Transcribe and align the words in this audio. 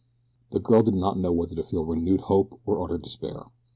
The 0.49 0.59
girl 0.59 0.81
did 0.81 0.95
not 0.95 1.19
know 1.19 1.31
whether 1.31 1.53
to 1.53 1.61
feel 1.61 1.85
renewed 1.85 2.21
hope 2.21 2.59
or 2.65 2.83
utter 2.83 2.97
despair. 2.97 3.43